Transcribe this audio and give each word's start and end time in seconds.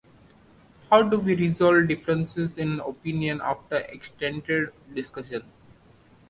How 0.89 1.03
do 1.03 1.19
we 1.19 1.35
resolve 1.35 1.87
differences 1.87 2.57
in 2.57 2.79
opinion 2.79 3.39
after 3.39 3.77
extended 3.77 4.73
discussion? 4.95 5.43